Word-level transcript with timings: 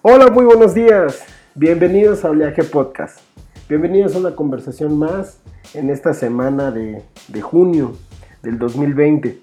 Hola, 0.00 0.28
muy 0.30 0.44
buenos 0.44 0.74
días. 0.74 1.24
Bienvenidos 1.56 2.24
a 2.24 2.30
Oleaje 2.30 2.62
Podcast. 2.62 3.18
Bienvenidos 3.68 4.14
a 4.14 4.20
una 4.20 4.36
conversación 4.36 4.96
más 4.96 5.40
en 5.74 5.90
esta 5.90 6.14
semana 6.14 6.70
de, 6.70 7.02
de 7.26 7.42
junio 7.42 7.94
del 8.40 8.60
2020. 8.60 9.40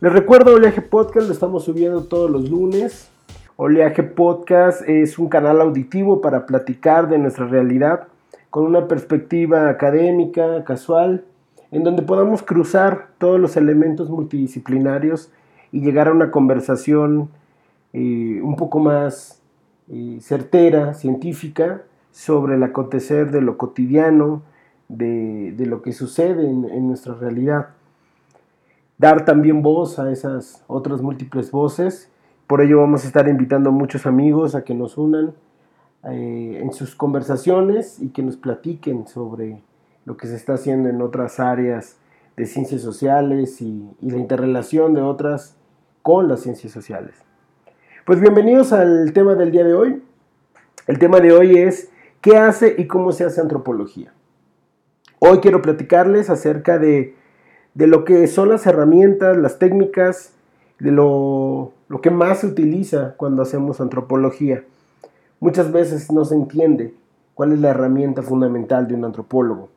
Les 0.00 0.12
recuerdo, 0.12 0.54
Oleaje 0.54 0.82
Podcast 0.82 1.28
lo 1.28 1.32
estamos 1.32 1.62
subiendo 1.62 2.02
todos 2.06 2.28
los 2.28 2.50
lunes. 2.50 3.08
Oleaje 3.54 4.02
Podcast 4.02 4.82
es 4.88 5.16
un 5.16 5.28
canal 5.28 5.60
auditivo 5.60 6.20
para 6.20 6.44
platicar 6.44 7.08
de 7.08 7.18
nuestra 7.18 7.46
realidad 7.46 8.08
con 8.50 8.64
una 8.64 8.88
perspectiva 8.88 9.68
académica, 9.68 10.64
casual, 10.64 11.24
en 11.70 11.84
donde 11.84 12.02
podamos 12.02 12.42
cruzar 12.42 13.10
todos 13.18 13.38
los 13.38 13.56
elementos 13.56 14.10
multidisciplinarios 14.10 15.30
y 15.70 15.82
llegar 15.82 16.08
a 16.08 16.12
una 16.12 16.32
conversación 16.32 17.30
eh, 17.92 18.40
un 18.42 18.56
poco 18.56 18.80
más 18.80 19.40
eh, 19.88 20.18
certera, 20.20 20.94
científica, 20.94 21.82
sobre 22.10 22.54
el 22.54 22.62
acontecer 22.62 23.30
de 23.30 23.42
lo 23.42 23.58
cotidiano, 23.58 24.42
de, 24.88 25.54
lo 25.58 25.82
que 25.82 25.92
sucede 25.92 26.48
en 26.48 26.86
nuestra 26.88 27.14
realidad 27.14 27.68
dar 28.98 29.24
también 29.24 29.62
voz 29.62 29.98
a 29.98 30.10
esas 30.10 30.64
otras 30.66 31.02
múltiples 31.02 31.50
voces. 31.50 32.10
Por 32.46 32.60
ello 32.60 32.80
vamos 32.80 33.04
a 33.04 33.06
estar 33.06 33.28
invitando 33.28 33.70
a 33.70 33.72
muchos 33.72 34.06
amigos 34.06 34.54
a 34.54 34.64
que 34.64 34.74
nos 34.74 34.96
unan 34.96 35.34
eh, 36.04 36.60
en 36.62 36.72
sus 36.72 36.94
conversaciones 36.94 38.00
y 38.00 38.08
que 38.08 38.22
nos 38.22 38.36
platiquen 38.36 39.06
sobre 39.06 39.62
lo 40.04 40.16
que 40.16 40.28
se 40.28 40.36
está 40.36 40.54
haciendo 40.54 40.88
en 40.88 41.02
otras 41.02 41.40
áreas 41.40 41.98
de 42.36 42.46
ciencias 42.46 42.82
sociales 42.82 43.60
y, 43.60 43.90
y 44.00 44.10
la 44.10 44.18
interrelación 44.18 44.94
de 44.94 45.02
otras 45.02 45.56
con 46.02 46.28
las 46.28 46.40
ciencias 46.40 46.72
sociales. 46.72 47.14
Pues 48.06 48.20
bienvenidos 48.20 48.72
al 48.72 49.12
tema 49.12 49.34
del 49.34 49.50
día 49.50 49.64
de 49.64 49.74
hoy. 49.74 50.00
El 50.86 51.00
tema 51.00 51.18
de 51.18 51.32
hoy 51.32 51.58
es 51.58 51.90
¿qué 52.20 52.36
hace 52.36 52.76
y 52.78 52.86
cómo 52.86 53.10
se 53.10 53.24
hace 53.24 53.40
antropología? 53.40 54.12
Hoy 55.18 55.40
quiero 55.40 55.60
platicarles 55.60 56.30
acerca 56.30 56.78
de 56.78 57.16
de 57.74 57.88
lo 57.88 58.04
que 58.04 58.28
son 58.28 58.50
las 58.50 58.64
herramientas, 58.64 59.36
las 59.36 59.58
técnicas, 59.58 60.30
de 60.78 60.92
lo, 60.92 61.72
que 62.00 62.10
más 62.12 62.38
se 62.38 62.46
utiliza 62.46 63.14
cuando 63.16 63.42
hacemos 63.42 63.80
antropología. 63.80 64.62
Muchas 65.40 65.72
veces 65.72 66.12
no 66.12 66.24
se 66.24 66.36
entiende 66.36 66.94
cuál 67.34 67.54
es 67.54 67.58
la 67.58 67.70
herramienta 67.70 68.22
fundamental 68.22 68.86
de 68.86 68.94
un 68.94 69.04
antropólogo. 69.04 69.68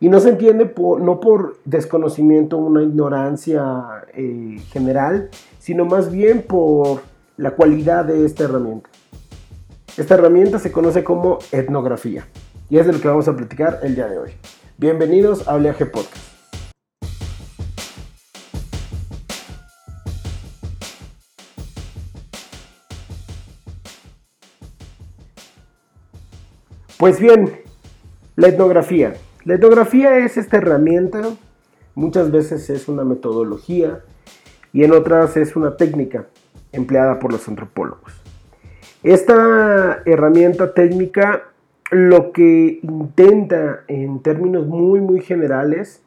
Y 0.00 0.08
no 0.08 0.18
se 0.18 0.30
entiende 0.30 0.74
no 0.76 1.20
por 1.20 1.58
desconocimiento, 1.64 2.58
una 2.58 2.82
ignorancia 2.82 4.04
eh, 4.14 4.58
general, 4.72 5.30
sino 5.60 5.84
más 5.84 6.10
bien 6.10 6.42
por 6.42 7.11
la 7.42 7.50
cualidad 7.50 8.04
de 8.04 8.24
esta 8.24 8.44
herramienta. 8.44 8.88
Esta 9.96 10.14
herramienta 10.14 10.60
se 10.60 10.70
conoce 10.70 11.02
como 11.02 11.40
etnografía 11.50 12.24
y 12.70 12.78
es 12.78 12.86
de 12.86 12.92
lo 12.92 13.00
que 13.00 13.08
vamos 13.08 13.26
a 13.26 13.34
platicar 13.34 13.80
el 13.82 13.96
día 13.96 14.06
de 14.06 14.16
hoy. 14.16 14.30
Bienvenidos 14.78 15.48
a 15.48 15.56
Oleaje 15.56 15.84
Podcast. 15.84 16.22
Pues 26.96 27.18
bien, 27.18 27.60
la 28.36 28.46
etnografía. 28.46 29.14
La 29.42 29.54
etnografía 29.54 30.18
es 30.18 30.36
esta 30.36 30.58
herramienta, 30.58 31.22
muchas 31.96 32.30
veces 32.30 32.70
es 32.70 32.86
una 32.86 33.02
metodología 33.02 34.04
y 34.72 34.84
en 34.84 34.92
otras 34.92 35.36
es 35.36 35.56
una 35.56 35.76
técnica 35.76 36.28
empleada 36.72 37.18
por 37.18 37.32
los 37.32 37.46
antropólogos. 37.48 38.12
Esta 39.02 40.02
herramienta 40.04 40.74
técnica 40.74 41.44
lo 41.90 42.32
que 42.32 42.80
intenta 42.82 43.84
en 43.88 44.20
términos 44.20 44.66
muy 44.66 45.00
muy 45.00 45.20
generales 45.20 46.02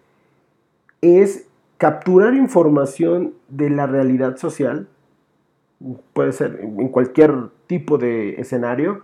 es 1.02 1.48
capturar 1.78 2.34
información 2.34 3.34
de 3.50 3.70
la 3.70 3.86
realidad 3.86 4.38
social, 4.38 4.88
puede 6.14 6.31
ser 6.31 6.59
en 6.62 6.88
cualquier 6.90 7.50
tipo 7.68 7.97
de 7.97 8.40
escenario, 8.42 9.03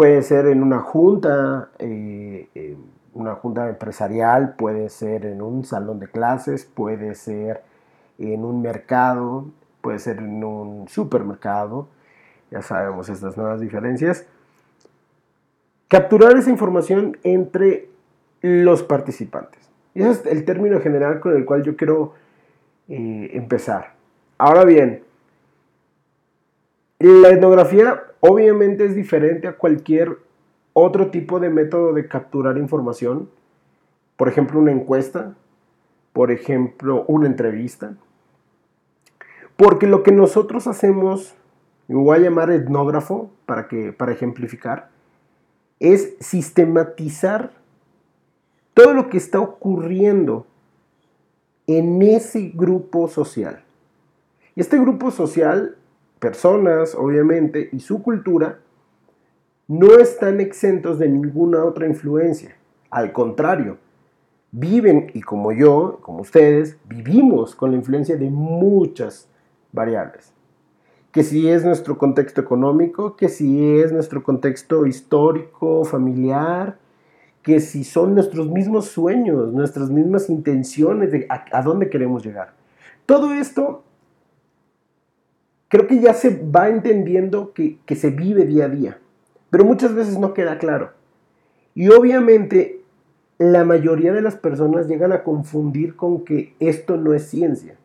Puede 0.00 0.22
ser 0.22 0.46
en 0.46 0.62
una 0.62 0.78
junta, 0.78 1.68
eh, 1.78 2.74
una 3.12 3.34
junta 3.34 3.68
empresarial, 3.68 4.54
puede 4.56 4.88
ser 4.88 5.26
en 5.26 5.42
un 5.42 5.66
salón 5.66 6.00
de 6.00 6.08
clases, 6.08 6.64
puede 6.64 7.14
ser 7.14 7.62
en 8.16 8.42
un 8.42 8.62
mercado, 8.62 9.50
puede 9.80 9.98
ser 9.98 10.18
en 10.18 10.42
un 10.44 10.88
supermercado, 10.88 11.88
ya 12.50 12.62
sabemos 12.62 13.08
estas 13.08 13.36
nuevas 13.36 13.60
diferencias. 13.60 14.26
Capturar 15.88 16.36
esa 16.36 16.50
información 16.50 17.18
entre 17.22 17.88
los 18.40 18.82
participantes. 18.82 19.60
Y 19.94 20.02
ese 20.02 20.10
es 20.10 20.26
el 20.26 20.44
término 20.44 20.80
general 20.80 21.20
con 21.20 21.36
el 21.36 21.44
cual 21.44 21.62
yo 21.62 21.76
quiero 21.76 22.14
eh, 22.88 23.30
empezar. 23.34 23.94
Ahora 24.38 24.64
bien, 24.64 25.02
la 26.98 27.30
etnografía 27.30 28.04
Obviamente 28.20 28.84
es 28.84 28.94
diferente 28.94 29.48
a 29.48 29.56
cualquier 29.56 30.18
otro 30.74 31.10
tipo 31.10 31.40
de 31.40 31.48
método 31.48 31.94
de 31.94 32.06
capturar 32.06 32.58
información. 32.58 33.30
Por 34.16 34.28
ejemplo, 34.28 34.60
una 34.60 34.72
encuesta. 34.72 35.34
Por 36.12 36.30
ejemplo, 36.30 37.04
una 37.08 37.26
entrevista. 37.26 37.94
Porque 39.60 39.86
lo 39.86 40.02
que 40.02 40.10
nosotros 40.10 40.66
hacemos, 40.66 41.34
me 41.86 41.96
voy 41.96 42.16
a 42.16 42.20
llamar 42.20 42.50
etnógrafo 42.50 43.30
para, 43.44 43.68
que, 43.68 43.92
para 43.92 44.12
ejemplificar, 44.12 44.88
es 45.78 46.14
sistematizar 46.18 47.52
todo 48.72 48.94
lo 48.94 49.10
que 49.10 49.18
está 49.18 49.38
ocurriendo 49.38 50.46
en 51.66 52.00
ese 52.00 52.52
grupo 52.54 53.06
social. 53.06 53.62
Y 54.56 54.62
este 54.62 54.78
grupo 54.78 55.10
social 55.10 55.76
personas, 56.18 56.94
obviamente, 56.94 57.68
y 57.70 57.80
su 57.80 58.02
cultura, 58.02 58.60
no 59.68 59.98
están 59.98 60.40
exentos 60.40 60.98
de 60.98 61.10
ninguna 61.10 61.66
otra 61.66 61.86
influencia. 61.86 62.56
Al 62.88 63.12
contrario, 63.12 63.76
viven, 64.52 65.10
y 65.12 65.20
como 65.20 65.52
yo, 65.52 65.98
como 66.00 66.22
ustedes, 66.22 66.78
vivimos 66.86 67.54
con 67.54 67.72
la 67.72 67.76
influencia 67.76 68.16
de 68.16 68.30
muchas 68.30 69.29
variables. 69.72 70.32
Que 71.12 71.22
si 71.22 71.48
es 71.48 71.64
nuestro 71.64 71.98
contexto 71.98 72.40
económico, 72.40 73.16
que 73.16 73.28
si 73.28 73.80
es 73.80 73.92
nuestro 73.92 74.22
contexto 74.22 74.86
histórico, 74.86 75.84
familiar, 75.84 76.78
que 77.42 77.60
si 77.60 77.84
son 77.84 78.14
nuestros 78.14 78.48
mismos 78.48 78.86
sueños, 78.86 79.52
nuestras 79.52 79.90
mismas 79.90 80.28
intenciones 80.28 81.10
de 81.10 81.26
a, 81.28 81.62
dónde 81.62 81.88
queremos 81.88 82.24
llegar. 82.24 82.52
Todo 83.06 83.32
esto 83.32 83.82
creo 85.68 85.86
que 85.86 86.00
ya 86.00 86.12
se 86.12 86.30
va 86.30 86.68
entendiendo 86.68 87.52
que, 87.54 87.78
se 87.94 88.10
vive 88.10 88.44
día 88.44 88.66
a 88.66 88.68
día, 88.68 88.98
pero 89.48 89.64
muchas 89.64 89.94
veces 89.94 90.18
no 90.18 90.34
queda 90.34 90.58
claro. 90.58 90.92
Y 91.74 91.88
obviamente 91.88 92.82
la 93.38 93.64
mayoría 93.64 94.12
de 94.12 94.20
las 94.20 94.36
personas 94.36 94.86
llegan 94.86 95.12
a 95.12 95.22
confundir 95.22 95.96
con 95.96 96.24
que 96.24 96.54
esto 96.60 96.98
no 96.98 97.14
es 97.14 97.24
ciencia. 97.28 97.76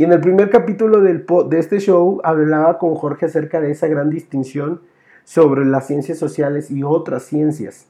Y 0.00 0.04
en 0.04 0.12
el 0.12 0.20
primer 0.22 0.48
capítulo 0.48 1.02
del, 1.02 1.26
de 1.50 1.58
este 1.58 1.78
show 1.78 2.22
hablaba 2.24 2.78
con 2.78 2.94
Jorge 2.94 3.26
acerca 3.26 3.60
de 3.60 3.70
esa 3.70 3.86
gran 3.86 4.08
distinción 4.08 4.80
sobre 5.24 5.66
las 5.66 5.88
ciencias 5.88 6.16
sociales 6.16 6.70
y 6.70 6.82
otras 6.82 7.24
ciencias. 7.24 7.86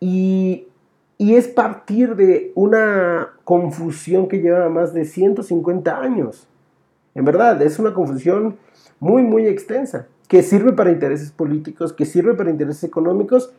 Y, 0.00 0.66
y 1.18 1.36
es 1.36 1.46
partir 1.46 2.16
de 2.16 2.50
una 2.56 3.34
confusión 3.44 4.26
que 4.26 4.40
lleva 4.40 4.68
más 4.68 4.94
de 4.94 5.04
150 5.04 5.96
años. 5.96 6.48
En 7.14 7.24
verdad, 7.24 7.62
es 7.62 7.78
una 7.78 7.94
confusión 7.94 8.56
muy, 8.98 9.22
muy 9.22 9.46
extensa, 9.46 10.08
que 10.26 10.42
sirve 10.42 10.72
para 10.72 10.90
intereses 10.90 11.30
políticos, 11.30 11.92
que 11.92 12.04
sirve 12.04 12.34
para 12.34 12.50
intereses 12.50 12.82
económicos. 12.82 13.54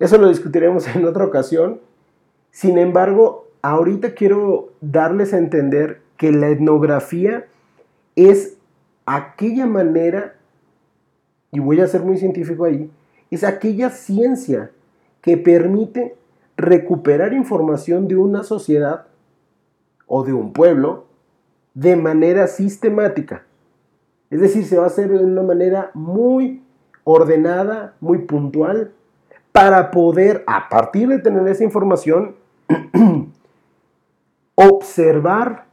Eso 0.00 0.18
lo 0.18 0.28
discutiremos 0.28 0.88
en 0.96 1.04
otra 1.04 1.24
ocasión. 1.24 1.78
Sin 2.50 2.76
embargo, 2.76 3.46
ahorita 3.62 4.14
quiero 4.14 4.72
darles 4.80 5.32
a 5.32 5.38
entender 5.38 6.02
que 6.16 6.32
la 6.32 6.48
etnografía 6.48 7.46
es 8.16 8.56
aquella 9.06 9.66
manera, 9.66 10.36
y 11.50 11.60
voy 11.60 11.80
a 11.80 11.86
ser 11.86 12.02
muy 12.02 12.16
científico 12.16 12.64
ahí, 12.64 12.90
es 13.30 13.44
aquella 13.44 13.90
ciencia 13.90 14.70
que 15.20 15.36
permite 15.36 16.16
recuperar 16.56 17.32
información 17.32 18.08
de 18.08 18.16
una 18.16 18.44
sociedad 18.44 19.06
o 20.06 20.22
de 20.22 20.32
un 20.32 20.52
pueblo 20.52 21.06
de 21.74 21.96
manera 21.96 22.46
sistemática. 22.46 23.44
Es 24.30 24.40
decir, 24.40 24.64
se 24.64 24.76
va 24.76 24.84
a 24.84 24.88
hacer 24.88 25.10
de 25.10 25.24
una 25.24 25.42
manera 25.42 25.90
muy 25.94 26.62
ordenada, 27.04 27.94
muy 28.00 28.18
puntual, 28.18 28.92
para 29.52 29.90
poder, 29.90 30.42
a 30.46 30.68
partir 30.68 31.08
de 31.08 31.18
tener 31.18 31.46
esa 31.46 31.64
información, 31.64 32.34
observar 34.54 35.63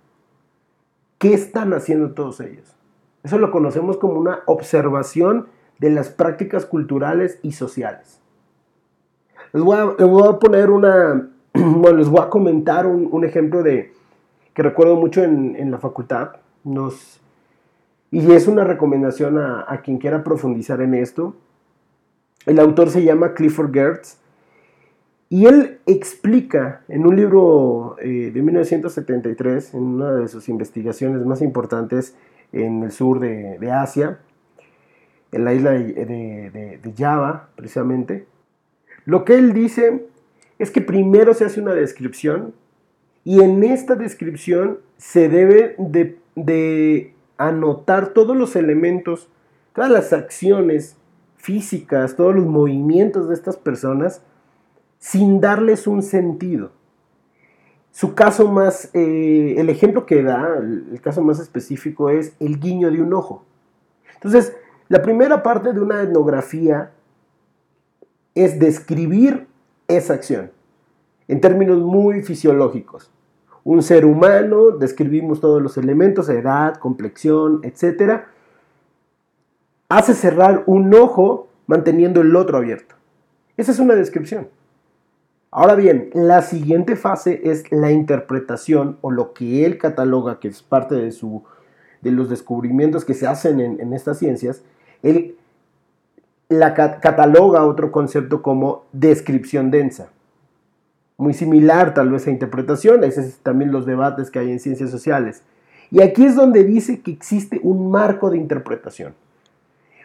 qué 1.21 1.35
están 1.35 1.71
haciendo 1.73 2.13
todos 2.13 2.39
ellos. 2.39 2.75
Eso 3.23 3.37
lo 3.37 3.51
conocemos 3.51 3.97
como 3.97 4.15
una 4.15 4.39
observación 4.47 5.45
de 5.77 5.91
las 5.91 6.09
prácticas 6.09 6.65
culturales 6.65 7.37
y 7.43 7.51
sociales. 7.51 8.19
Les 9.53 9.61
voy 9.63 9.77
a, 9.77 10.39
poner 10.39 10.71
una, 10.71 11.29
bueno, 11.53 11.99
les 11.99 12.09
voy 12.09 12.21
a 12.21 12.29
comentar 12.29 12.87
un, 12.87 13.23
ejemplo 13.23 13.61
de 13.61 13.93
que 14.55 14.63
recuerdo 14.63 14.95
mucho 14.95 15.23
en, 15.23 15.69
la 15.69 15.77
facultad. 15.77 16.37
Nos, 16.63 17.21
y 18.09 18.31
es 18.31 18.47
una 18.47 18.63
recomendación 18.63 19.37
a, 19.37 19.65
a, 19.67 19.81
quien 19.81 19.99
quiera 19.99 20.23
profundizar 20.23 20.81
en 20.81 20.95
esto. 20.95 21.35
El 22.47 22.59
autor 22.59 22.89
se 22.89 23.03
llama 23.03 23.35
Clifford 23.35 23.71
Gertz 23.71 24.17
y 25.31 25.45
él 25.45 25.79
explica 25.85 26.83
en 26.89 27.07
un 27.07 27.15
libro 27.15 27.95
eh, 28.01 28.31
de 28.33 28.41
1973, 28.41 29.75
en 29.75 29.81
una 29.81 30.11
de 30.11 30.27
sus 30.27 30.49
investigaciones 30.49 31.25
más 31.25 31.41
importantes 31.41 32.17
en 32.51 32.83
el 32.83 32.91
sur 32.91 33.21
de, 33.21 33.71
Asia, 33.71 34.19
en 35.31 35.45
la 35.45 35.53
isla 35.53 35.71
de, 35.71 36.79
de, 36.83 36.93
Java, 36.97 37.47
precisamente, 37.55 38.25
lo 39.05 39.23
que 39.23 39.35
él 39.35 39.53
dice 39.53 40.05
es 40.59 40.69
que 40.69 40.81
primero 40.81 41.33
se 41.33 41.45
hace 41.45 41.61
una 41.61 41.75
descripción 41.75 42.53
y 43.23 43.41
en 43.41 43.63
esta 43.63 43.95
descripción 43.95 44.79
se 44.97 45.29
debe 45.29 45.77
de 46.35 47.13
anotar 47.37 48.09
todos 48.09 48.35
los 48.35 48.57
elementos, 48.57 49.29
todas 49.73 49.91
las 49.91 50.11
acciones 50.11 50.97
físicas, 51.37 52.17
todos 52.17 52.35
los 52.35 52.45
movimientos 52.45 53.29
de 53.29 53.35
estas 53.35 53.55
personas, 53.55 54.25
sin 55.01 55.41
darles 55.41 55.87
un 55.87 56.03
sentido. 56.03 56.71
Su 57.91 58.13
caso 58.13 58.49
más, 58.49 58.89
eh, 58.93 59.55
el 59.57 59.69
ejemplo 59.69 60.05
que 60.05 60.23
da, 60.23 60.57
el, 60.59 61.01
caso 61.01 61.21
más 61.23 61.39
específico 61.39 62.09
es 62.09 62.33
el 62.39 62.59
guiño 62.59 62.89
de 62.91 63.01
un 63.01 63.13
ojo. 63.13 63.43
Entonces, 64.13 64.55
la 64.87 65.01
primera 65.01 65.41
parte 65.41 65.73
de 65.73 65.81
una 65.81 66.03
etnografía 66.03 66.91
es 68.35 68.59
describir 68.59 69.47
esa 69.87 70.13
acción 70.13 70.51
en 71.27 71.41
términos 71.41 71.79
muy 71.79 72.21
fisiológicos. 72.21 73.11
Un 73.63 73.81
ser 73.81 74.05
humano, 74.05 74.69
describimos 74.69 75.41
todos 75.41 75.61
los 75.61 75.77
elementos, 75.77 76.29
edad, 76.29 76.75
complexión, 76.75 77.61
etc. 77.63 78.21
Hace 79.89 80.13
cerrar 80.13 80.63
un 80.67 80.93
ojo 80.93 81.47
manteniendo 81.65 82.21
el 82.21 82.35
otro 82.35 82.57
abierto. 82.57 82.95
Esa 83.57 83.71
es 83.71 83.79
una 83.79 83.95
descripción. 83.95 84.47
Ahora 85.53 85.75
bien, 85.75 86.09
la 86.13 86.41
siguiente 86.43 86.95
fase 86.95 87.41
es 87.43 87.69
la 87.73 87.91
interpretación 87.91 88.97
o 89.01 89.11
lo 89.11 89.33
que 89.33 89.65
él 89.65 89.77
cataloga, 89.77 90.39
que 90.39 90.47
es 90.47 90.63
parte 90.63 90.95
de, 90.95 91.11
su, 91.11 91.43
de 92.01 92.11
los 92.11 92.29
descubrimientos 92.29 93.03
que 93.03 93.13
se 93.13 93.27
hacen 93.27 93.59
en, 93.59 93.93
estas 93.93 94.17
ciencias. 94.17 94.63
Él 95.03 95.35
la 96.47 96.73
cataloga 96.73 97.65
otro 97.65 97.91
concepto 97.91 98.41
como 98.41 98.85
descripción 98.93 99.71
densa. 99.71 100.09
Muy 101.17 101.33
similar 101.33 101.93
tal 101.93 102.09
vez 102.11 102.27
a 102.27 102.31
interpretación, 102.31 103.03
es 103.03 103.37
también 103.43 103.73
los 103.73 103.85
debates 103.85 104.31
que 104.31 104.39
hay 104.39 104.51
en 104.51 104.59
ciencias 104.59 104.89
sociales. 104.89 105.43
Y 105.91 106.01
aquí 106.01 106.25
es 106.25 106.35
donde 106.35 106.63
dice 106.63 107.01
que 107.01 107.11
existe 107.11 107.59
un 107.61 107.91
marco 107.91 108.29
de 108.29 108.37
interpretación. 108.37 109.13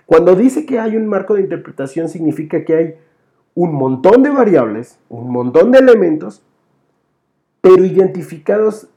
Cuando 0.07 0.35
dice 0.35 0.67
que 0.67 0.81
hay 0.81 0.97
un 0.97 1.07
marco 1.07 1.35
de 1.35 1.43
interpretación 1.43 2.09
significa 2.09 2.65
que 2.65 2.75
hay 2.75 2.95
un 3.57 3.75
montón 3.75 4.23
de 4.23 4.31
variables, 4.31 4.99
un 5.09 5.33
montón 5.33 5.73
de 5.73 5.79
elementos, 5.79 6.43
pero 7.63 7.85
identificados 7.87 8.89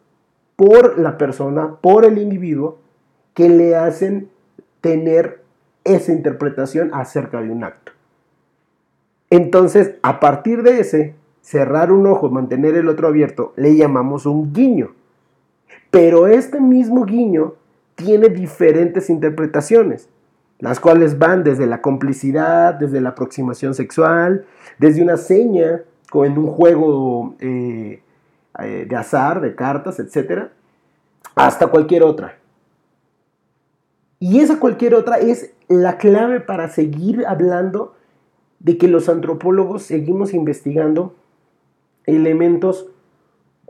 por 0.58 1.00
la 1.00 1.18
persona, 1.18 1.78
por 1.82 2.04
el 2.04 2.18
individuo, 2.18 2.78
que 3.34 3.48
le 3.48 3.78
hacen 3.78 4.30
tener 4.82 5.42
esa 5.86 6.12
interpretación 6.12 6.92
acerca 6.94 7.42
de 7.42 7.50
un 7.50 7.64
acto. 7.64 7.94
Entonces, 9.30 9.96
a 10.02 10.20
partir 10.20 10.62
de 10.62 10.82
ese, 10.82 11.16
cerrar 11.42 11.94
un 11.94 12.06
ojo, 12.06 12.30
mantener 12.30 12.76
el 12.76 12.90
otro 12.90 13.08
abierto, 13.08 13.54
le 13.56 13.78
llamamos 13.78 14.26
un 14.26 14.52
guiño. 14.52 14.92
Pero 15.90 16.28
este 16.28 16.60
mismo 16.60 17.06
guiño 17.06 17.54
tiene 17.96 18.28
diferentes 18.28 19.10
interpretaciones 19.10 20.10
las 20.60 20.80
cuales 20.80 21.18
van 21.18 21.44
desde 21.44 21.66
la 21.66 21.82
complicidad, 21.82 22.74
desde 22.76 23.02
la 23.02 23.10
aproximación 23.10 23.74
sexual, 23.74 24.46
desde 24.78 25.02
una 25.02 25.18
seña 25.18 25.82
en 26.14 26.38
un 26.38 26.48
juego 26.48 27.36
eh, 27.40 28.02
eh, 28.60 28.86
de 28.90 28.96
azar, 28.96 29.42
de 29.42 29.56
cartas, 29.56 30.00
etc., 30.00 30.50
hasta 31.36 31.68
cualquier 31.68 32.04
otra. 32.04 32.38
Y 34.20 34.40
esa 34.40 34.60
cualquier 34.60 34.96
otra 34.96 35.18
es 35.20 35.54
la 35.70 35.98
clave 35.98 36.42
para 36.42 36.68
seguir 36.68 37.26
hablando 37.26 37.96
de 38.60 38.78
que 38.78 38.90
los 38.90 39.08
antropólogos 39.08 39.84
seguimos 39.84 40.34
investigando 40.34 41.16
elementos 42.06 42.88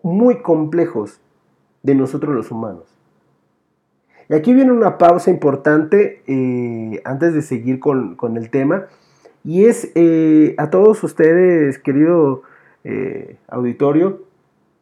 muy 0.01 0.41
complejos 0.41 1.19
de 1.83 1.93
nosotros 1.93 2.33
los 2.33 2.49
humanos. 2.49 2.98
Y 4.29 4.35
aquí 4.35 4.53
viene 4.53 4.71
una 4.71 4.99
pausa 4.99 5.31
importante 5.31 6.21
eh, 6.27 7.01
antes 7.03 7.33
de 7.33 7.41
seguir 7.41 7.79
con, 7.79 8.37
el 8.37 8.51
tema. 8.51 8.85
Y 9.43 9.65
es 9.65 9.91
eh, 9.95 10.53
a 10.59 10.69
todos 10.69 11.03
ustedes, 11.03 11.79
querido 11.79 12.43
eh, 12.83 13.37
auditorio, 13.47 14.21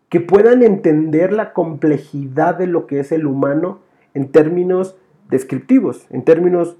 que 0.10 0.20
puedan 0.20 0.64
entender 0.64 1.32
la 1.32 1.54
complejidad 1.54 2.56
de 2.58 2.68
lo 2.68 2.88
que 2.88 3.00
es 3.00 3.14
el 3.14 3.26
humano 3.26 3.80
en 4.14 4.32
términos 4.32 4.98
descriptivos, 5.30 6.08
en 6.10 6.26
términos 6.26 6.78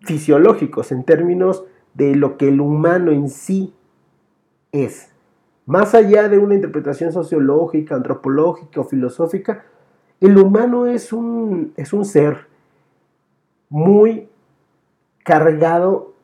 fisiológicos, 0.00 0.90
en 0.90 1.04
términos 1.04 1.64
de 1.94 2.16
lo 2.16 2.36
que 2.36 2.48
el 2.48 2.60
humano 2.60 3.12
en 3.12 3.28
sí 3.28 3.74
es. 4.72 5.12
Más 5.66 5.94
allá 5.94 6.28
de 6.28 6.38
una 6.38 6.54
interpretación 6.54 7.12
sociológica, 7.12 7.94
antropológica 7.94 8.80
o 8.80 8.84
filosófica, 8.84 9.64
el 10.20 10.38
humano 10.38 10.86
es 10.86 11.12
un, 11.12 11.72
es 11.76 11.92
un 11.92 12.04
ser 12.04 12.46
muy 13.68 14.28
cargado 15.24 16.14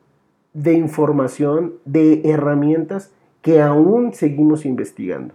de 0.53 0.73
información, 0.73 1.73
de 1.85 2.21
herramientas 2.25 3.11
que 3.41 3.61
aún 3.61 4.13
seguimos 4.13 4.65
investigando. 4.65 5.33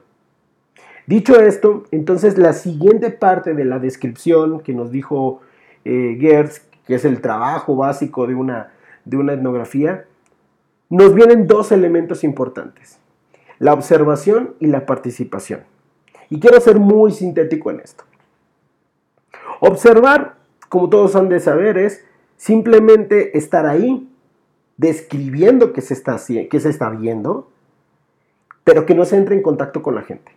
Dicho 1.06 1.40
esto, 1.40 1.84
entonces 1.90 2.38
la 2.38 2.52
siguiente 2.52 3.10
parte 3.10 3.54
de 3.54 3.64
la 3.64 3.78
descripción 3.78 4.60
que 4.60 4.74
nos 4.74 4.90
dijo 4.90 5.40
eh, 5.84 6.16
Gertz, 6.20 6.62
que 6.86 6.94
es 6.94 7.04
el 7.04 7.20
trabajo 7.20 7.76
básico 7.76 8.26
de 8.26 8.34
una, 8.34 8.72
de 9.04 9.16
una 9.16 9.34
etnografía, 9.34 10.04
nos 10.90 11.14
vienen 11.14 11.46
dos 11.46 11.72
elementos 11.72 12.24
importantes, 12.24 12.98
la 13.58 13.74
observación 13.74 14.54
y 14.60 14.66
la 14.66 14.86
participación. 14.86 15.60
Y 16.30 16.40
quiero 16.40 16.60
ser 16.60 16.78
muy 16.78 17.12
sintético 17.12 17.70
en 17.70 17.80
esto. 17.80 18.04
Observar, 19.60 20.36
como 20.68 20.88
todos 20.88 21.16
han 21.16 21.28
de 21.28 21.40
saber, 21.40 21.78
es 21.78 22.04
simplemente 22.36 23.36
estar 23.36 23.66
ahí, 23.66 24.08
describiendo 24.76 25.72
qué 25.72 25.80
se 25.80 25.94
está, 25.94 26.16
qué 26.26 26.60
se 26.60 26.68
está 26.68 26.90
viendo, 26.90 27.50
pero 28.64 28.86
que 28.86 28.94
no 28.94 29.04
se 29.04 29.16
entre 29.16 29.34
en 29.34 29.42
contacto 29.42 29.82
con 29.82 29.94
la 29.94 30.02
gente. 30.02 30.32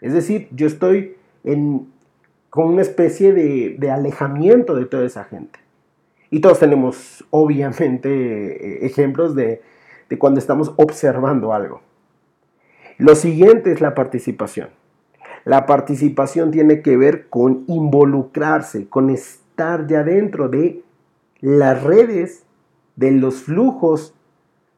Es 0.00 0.12
decir, 0.12 0.48
yo 0.52 0.66
estoy 0.66 1.16
con 2.50 2.66
una 2.66 2.82
especie 2.82 3.32
de, 3.32 3.90
alejamiento 3.90 4.74
de 4.74 4.86
toda 4.86 5.04
esa 5.04 5.24
gente. 5.24 5.58
Y 6.30 6.40
todos 6.40 6.58
tenemos, 6.58 7.24
obviamente, 7.30 8.86
ejemplos 8.86 9.34
de, 9.34 9.62
de 10.08 10.18
cuando 10.18 10.40
estamos 10.40 10.72
observando 10.76 11.52
algo. 11.52 11.82
Lo 12.96 13.14
siguiente 13.14 13.72
es 13.72 13.80
la 13.80 13.94
participación. 13.94 14.68
La 15.44 15.66
participación 15.66 16.50
tiene 16.50 16.80
que 16.80 16.96
ver 16.96 17.28
con 17.28 17.64
involucrarse, 17.66 18.88
con 18.88 19.10
estar 19.10 19.86
ya 19.86 20.02
dentro 20.02 20.48
de 20.48 20.82
las 21.40 21.82
redes, 21.82 22.46
de 22.96 23.10
los 23.10 23.42
flujos 23.42 24.14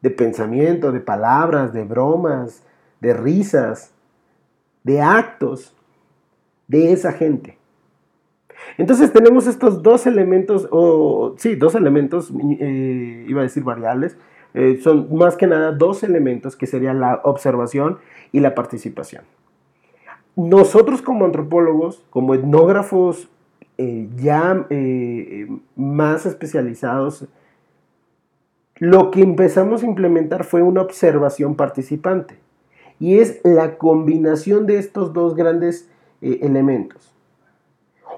de 0.01 0.09
pensamiento, 0.09 0.91
de 0.91 0.99
palabras, 0.99 1.71
de 1.71 1.85
bromas, 1.85 2.63
de 2.99 3.13
risas, 3.13 3.93
de 4.83 5.01
actos 5.01 5.75
de 6.67 6.91
esa 6.91 7.13
gente. 7.13 7.57
Entonces 8.77 9.13
tenemos 9.13 9.47
estos 9.47 9.81
dos 9.81 10.05
elementos, 10.05 10.67
o 10.71 11.35
sí, 11.37 11.55
dos 11.55 11.75
elementos, 11.75 12.31
eh, 12.59 13.25
iba 13.27 13.39
a 13.39 13.43
decir 13.43 13.63
variables, 13.63 14.17
eh, 14.53 14.79
son 14.83 15.15
más 15.15 15.37
que 15.37 15.47
nada 15.47 15.71
dos 15.71 16.03
elementos 16.03 16.55
que 16.57 16.67
serían 16.67 16.99
la 16.99 17.21
observación 17.23 17.99
y 18.31 18.41
la 18.41 18.55
participación 18.55 19.23
nosotros 20.37 21.01
como 21.01 21.25
antropólogos, 21.25 22.05
como 22.09 22.33
etnógrafos 22.33 23.29
eh, 23.77 24.07
ya 24.15 24.65
eh, 24.69 25.49
más 25.75 26.25
especializados, 26.25 27.27
lo 28.77 29.11
que 29.11 29.21
empezamos 29.21 29.83
a 29.83 29.87
implementar 29.87 30.43
fue 30.43 30.61
una 30.61 30.81
observación 30.81 31.55
participante. 31.55 32.35
Y 32.99 33.17
es 33.19 33.41
la 33.43 33.77
combinación 33.77 34.65
de 34.65 34.77
estos 34.77 35.11
dos 35.11 35.35
grandes 35.35 35.89
eh, 36.21 36.39
elementos. 36.41 37.13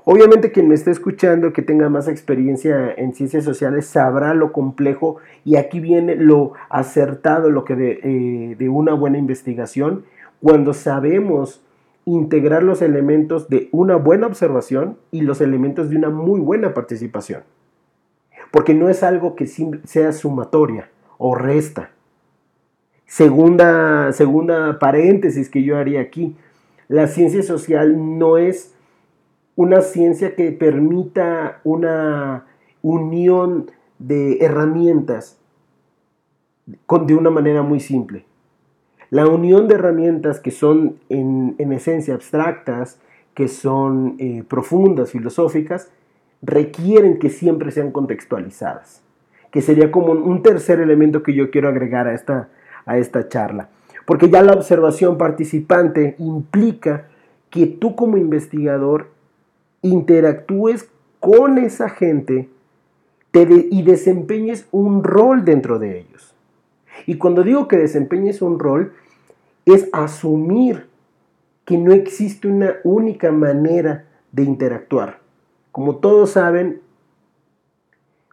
Obviamente 0.05 0.51
quien 0.51 0.67
me 0.67 0.75
esté 0.75 0.91
escuchando 0.91 1.53
que 1.53 1.61
tenga 1.61 1.89
más 1.89 2.07
experiencia 2.07 2.93
en 2.95 3.13
ciencias 3.13 3.43
sociales 3.43 3.85
sabrá 3.85 4.33
lo 4.33 4.51
complejo 4.51 5.17
y 5.45 5.55
aquí 5.55 5.79
viene 5.79 6.15
lo 6.15 6.53
acertado 6.69 7.49
lo 7.49 7.63
que 7.63 7.99
eh, 8.03 8.55
de 8.57 8.69
una 8.69 8.93
buena 8.93 9.17
investigación 9.17 10.05
cuando 10.41 10.73
sabemos 10.73 11.61
integrar 12.05 12.63
los 12.63 12.81
elementos 12.81 13.49
de 13.49 13.69
una 13.71 13.95
buena 13.95 14.27
observación 14.27 14.97
y 15.11 15.21
los 15.21 15.41
elementos 15.41 15.89
de 15.89 15.97
una 15.97 16.09
muy 16.09 16.39
buena 16.39 16.73
participación. 16.73 17.43
Porque 18.51 18.73
no 18.73 18.89
es 18.89 19.03
algo 19.03 19.35
que 19.35 19.47
sea 19.47 20.11
sumatoria 20.11 20.89
o 21.17 21.35
resta. 21.35 21.91
Segunda, 23.05 24.11
segunda 24.13 24.79
paréntesis 24.79 25.49
que 25.49 25.63
yo 25.63 25.77
haría 25.77 26.01
aquí. 26.01 26.35
La 26.87 27.07
ciencia 27.07 27.43
social 27.43 28.17
no 28.17 28.37
es 28.37 28.73
una 29.55 29.81
ciencia 29.81 30.35
que 30.35 30.51
permita 30.51 31.59
una 31.63 32.45
unión 32.81 33.69
de 33.99 34.37
herramientas 34.39 35.37
de 36.65 37.15
una 37.15 37.29
manera 37.29 37.61
muy 37.61 37.79
simple. 37.79 38.25
La 39.09 39.27
unión 39.27 39.67
de 39.67 39.75
herramientas 39.75 40.39
que 40.39 40.51
son 40.51 40.97
en, 41.09 41.55
esencia 41.71 42.13
abstractas, 42.13 42.99
que 43.33 43.47
son 43.47 44.15
eh, 44.19 44.43
profundas, 44.47 45.11
filosóficas, 45.11 45.89
requieren 46.41 47.19
que 47.19 47.29
siempre 47.29 47.71
sean 47.71 47.91
contextualizadas, 47.91 49.01
que 49.51 49.61
sería 49.61 49.91
como 49.91 50.11
un 50.11 50.43
tercer 50.43 50.79
elemento 50.79 51.23
que 51.23 51.33
yo 51.33 51.49
quiero 51.49 51.69
agregar 51.69 52.07
a 52.07 52.13
esta, 52.13 52.49
a 52.85 52.97
esta 52.97 53.27
charla. 53.27 53.69
Porque 54.05 54.29
ya 54.29 54.41
la 54.41 54.53
observación 54.53 55.17
participante 55.17 56.15
implica 56.19 57.07
que 57.49 57.65
tú 57.65 57.95
como 57.95 58.17
investigador 58.17 59.07
interactúes 59.81 60.89
con 61.19 61.57
esa 61.57 61.89
gente 61.89 62.49
y 63.33 63.83
desempeñes 63.83 64.67
un 64.71 65.03
rol 65.03 65.45
dentro 65.45 65.79
de 65.79 65.99
ellos. 65.99 66.35
Y 67.05 67.17
cuando 67.17 67.43
digo 67.43 67.67
que 67.67 67.77
desempeñes 67.77 68.41
un 68.41 68.59
rol, 68.59 68.93
es 69.65 69.89
asumir 69.93 70.87
que 71.65 71.77
no 71.77 71.93
existe 71.93 72.47
una 72.47 72.75
única 72.83 73.31
manera 73.31 74.05
de 74.31 74.43
interactuar. 74.43 75.19
Como 75.71 75.97
todos 75.97 76.31
saben, 76.31 76.81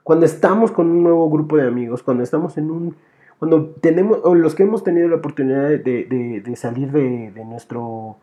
cuando 0.02 0.24
estamos 0.24 0.70
con 0.70 0.90
un 0.90 1.02
nuevo 1.02 1.28
grupo 1.28 1.56
de 1.56 1.66
amigos, 1.66 2.02
cuando 2.02 2.22
estamos 2.22 2.56
en 2.56 2.70
un... 2.70 2.96
Cuando 3.38 3.66
tenemos, 3.66 4.20
o 4.22 4.34
los 4.34 4.54
que 4.54 4.62
hemos 4.62 4.82
tenido 4.82 5.08
la 5.08 5.16
oportunidad 5.16 5.68
de, 5.68 6.52
salir 6.56 6.90
de, 6.90 7.44
nuestro 7.44 8.16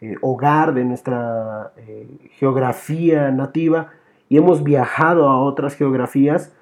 eh, 0.00 0.14
hogar, 0.20 0.74
de 0.74 0.84
nuestra 0.84 1.72
eh, 1.76 2.06
geografía 2.38 3.32
nativa 3.32 3.90
y 4.28 4.36
hemos 4.36 4.62
viajado 4.62 5.28
a 5.28 5.42
otras 5.42 5.74
geografías, 5.74 6.52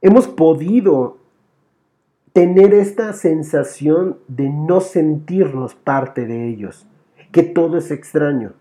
hemos 0.00 0.26
podido 0.26 1.18
tener 2.34 2.74
esta 2.74 3.12
sensación 3.12 4.18
de 4.26 4.50
no 4.50 4.80
sentirnos 4.80 5.76
parte 5.76 6.26
de 6.26 6.48
ellos, 6.48 6.86
que 7.30 7.44
todo 7.44 7.78
es 7.78 7.90
extraño. 7.90 8.52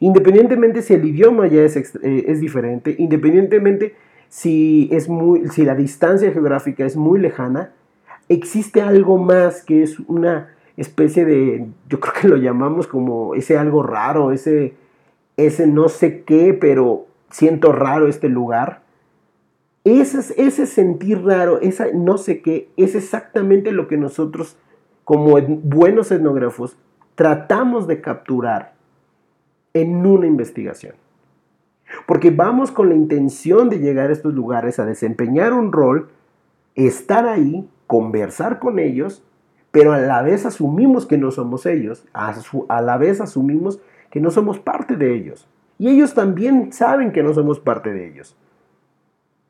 Independientemente 0.00 0.82
si 0.82 0.94
el 0.94 1.04
idioma 1.04 1.46
ya 1.46 1.62
es, 1.62 1.76
eh, 1.76 2.24
es 2.26 2.40
diferente, 2.40 2.96
independientemente 2.98 3.94
si, 4.28 4.88
es 4.90 5.08
muy, 5.10 5.48
si 5.50 5.66
la 5.66 5.74
distancia 5.74 6.32
geográfica 6.32 6.86
es 6.86 6.96
muy 6.96 7.20
lejana, 7.20 7.72
existe 8.30 8.80
algo 8.80 9.18
más 9.18 9.62
que 9.62 9.82
es 9.82 10.00
una 10.00 10.48
especie 10.78 11.26
de, 11.26 11.66
yo 11.90 12.00
creo 12.00 12.14
que 12.20 12.28
lo 12.28 12.36
llamamos 12.38 12.86
como 12.86 13.34
ese 13.34 13.58
algo 13.58 13.82
raro, 13.82 14.32
ese, 14.32 14.72
ese 15.36 15.66
no 15.66 15.90
sé 15.90 16.22
qué, 16.22 16.54
pero 16.54 17.06
siento 17.30 17.72
raro 17.72 18.08
este 18.08 18.30
lugar. 18.30 18.81
Ese, 19.84 20.34
ese 20.40 20.66
sentir 20.66 21.24
raro, 21.24 21.60
esa 21.60 21.86
no 21.92 22.18
sé 22.18 22.40
qué, 22.40 22.70
es 22.76 22.94
exactamente 22.94 23.72
lo 23.72 23.88
que 23.88 23.96
nosotros 23.96 24.56
como 25.04 25.40
buenos 25.40 26.12
etnógrafos 26.12 26.76
tratamos 27.14 27.86
de 27.86 28.00
capturar 28.00 28.74
en 29.74 30.06
una 30.06 30.26
investigación. 30.26 30.94
Porque 32.06 32.30
vamos 32.30 32.70
con 32.70 32.88
la 32.88 32.94
intención 32.94 33.68
de 33.68 33.80
llegar 33.80 34.10
a 34.10 34.12
estos 34.12 34.32
lugares 34.32 34.78
a 34.78 34.86
desempeñar 34.86 35.52
un 35.52 35.72
rol, 35.72 36.08
estar 36.74 37.26
ahí, 37.26 37.68
conversar 37.86 38.58
con 38.58 38.78
ellos 38.78 39.22
pero 39.72 39.94
a 39.94 39.98
la 39.98 40.22
vez 40.22 40.46
asumimos 40.46 41.06
que 41.06 41.18
no 41.18 41.30
somos 41.30 41.66
ellos, 41.66 42.04
a, 42.12 42.82
la 42.82 42.98
vez 42.98 43.20
asumimos 43.20 43.80
que 44.10 44.20
no 44.20 44.30
somos 44.30 44.60
parte 44.60 44.96
de 44.96 45.14
ellos. 45.14 45.48
Y 45.78 45.88
ellos 45.88 46.12
también 46.14 46.72
saben 46.72 47.10
que 47.10 47.22
no 47.22 47.32
somos 47.32 47.58
parte 47.58 47.92
de 47.92 48.06
ellos. 48.06 48.36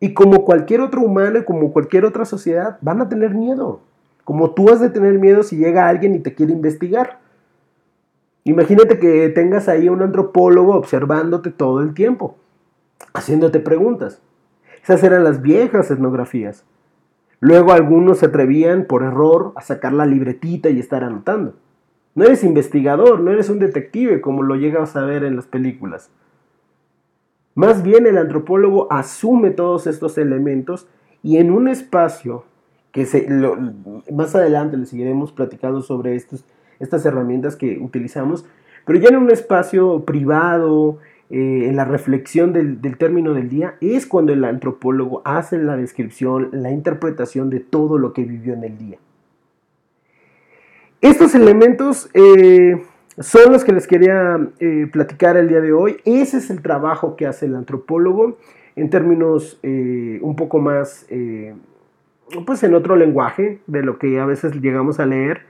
Y 0.03 0.15
como 0.15 0.45
cualquier 0.45 0.81
otro 0.81 1.01
humano 1.01 1.39
y 1.39 1.45
como 1.45 1.73
cualquier 1.73 2.05
otra 2.05 2.25
sociedad, 2.25 2.77
van 2.81 3.01
a 3.01 3.09
tener 3.09 3.37
miedo. 3.37 3.83
Como 4.25 4.51
tú 4.51 4.69
has 4.69 4.81
de 4.81 4.91
tener 4.91 5.21
miedo 5.21 5.45
si 5.45 5.57
llega 5.57 5.87
alguien 5.87 6.17
y 6.17 6.19
te 6.19 6.35
quiere 6.35 6.53
investigar. 6.53 7.21
Imagínate 8.43 8.99
que 8.99 9.29
tengas 9.29 9.69
ahí 9.69 9.89
un 9.89 10.03
antropólogo 10.03 10.75
observándote 10.75 11.53
todo 11.53 11.83
el 11.83 11.95
tiempo, 11.95 12.37
haciéndote 13.15 13.61
preguntas. 13.61 14.21
Esas 14.83 15.05
eran 15.05 15.23
las 15.23 15.41
viejas 15.41 15.89
etnografías. 15.93 16.65
Luego 17.39 17.71
algunos 17.71 18.19
se 18.19 18.27
atrevían 18.27 18.87
por 18.87 19.05
error 19.05 19.53
a 19.55 19.61
sacar 19.61 19.93
la 19.93 20.05
libretita 20.05 20.69
y 20.69 20.81
estar 20.81 21.05
anotando. 21.05 21.55
No 22.17 22.25
eres 22.25 22.43
investigador, 22.43 23.21
no 23.21 23.31
eres 23.31 23.49
un 23.51 23.61
detective 23.61 24.21
como 24.21 24.43
lo 24.43 24.57
llegas 24.57 24.97
a 24.97 25.05
ver 25.05 25.23
en 25.23 25.37
las 25.37 25.47
películas. 25.47 26.11
Más 27.55 27.83
bien 27.83 28.07
el 28.07 28.19
antropólogo 28.19 28.91
asume 28.91 29.51
todos 29.51 29.87
estos 29.87 30.17
elementos 30.19 30.87
y 31.23 31.37
en 31.37 31.51
un 31.51 31.69
espacio 31.69 32.45
que 32.93 33.07
se, 33.07 33.27
más 34.13 34.35
adelante 34.35 34.77
le 34.77 34.87
seguiremos 34.87 35.33
platicando 35.33 35.83
sobre 35.83 36.15
estas 36.17 37.07
herramientas 37.07 37.57
que 37.57 37.79
utilizamos, 37.79 38.45
pero 38.85 38.99
ya 38.99 39.09
en 39.09 39.17
un 39.17 39.31
espacio 39.31 40.05
privado, 40.05 40.99
eh, 41.31 41.67
en 41.67 41.77
la 41.77 41.87
reflexión 41.87 42.53
del, 42.53 42.79
término 42.99 43.33
del 43.33 43.49
día, 43.49 43.77
es 43.81 44.07
cuando 44.07 44.35
el 44.35 44.45
antropólogo 44.45 45.23
hace 45.25 45.57
la 45.57 45.79
descripción, 45.79 46.51
la 46.53 46.71
interpretación 46.71 47.49
de 47.49 47.61
todo 47.61 47.97
lo 47.97 48.13
que 48.13 48.25
vivió 48.25 48.53
en 48.53 48.65
el 48.65 48.77
día. 48.77 48.99
Estos 51.01 51.35
elementos 51.35 52.11
eh, 52.13 52.83
son 53.19 53.53
los 53.53 53.65
que 53.65 53.73
les 53.73 53.87
quería 53.87 54.39
eh, 54.59 54.89
platicar 54.91 55.37
el 55.37 55.49
día 55.49 55.61
de 55.61 55.73
hoy. 55.73 55.97
Ese 56.05 56.39
es 56.39 56.51
el 56.51 56.63
trabajo 56.63 57.17
que 57.17 57.27
hace 57.27 57.47
el 57.47 57.55
antropólogo 57.55 58.39
en 58.75 58.89
términos 58.89 59.61
un 59.63 60.35
poco 60.35 60.59
más, 60.59 61.07
pues 62.47 62.63
en 62.63 62.75
otro 62.75 62.97
lenguaje 62.97 63.61
de 63.67 63.83
lo 63.83 63.99
que 63.99 64.19
a 64.19 64.25
veces 64.25 64.55
llegamos 64.55 64.99
a 64.99 65.05
leer 65.05 65.43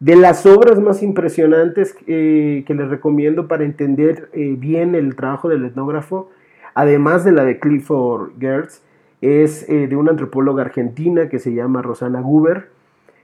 de 0.00 0.16
las 0.16 0.46
obras 0.46 0.80
más 0.80 1.02
impresionantes 1.02 1.94
eh, 2.06 2.64
que 2.66 2.74
les 2.74 2.88
recomiendo 2.88 3.46
para 3.48 3.64
entender 3.64 4.30
eh, 4.32 4.56
bien 4.58 4.94
el 4.94 5.14
trabajo 5.14 5.50
del 5.50 5.66
etnógrafo, 5.66 6.30
además 6.74 7.22
de 7.22 7.32
la 7.32 7.44
de 7.44 7.60
Clifford 7.60 8.32
Gertz, 8.40 8.82
es 9.20 9.68
eh, 9.68 9.86
de 9.86 9.96
una 9.96 10.12
antropóloga 10.12 10.62
argentina 10.62 11.28
que 11.28 11.38
se 11.38 11.52
llama 11.52 11.82
Rosana 11.82 12.22
Guber. 12.22 12.68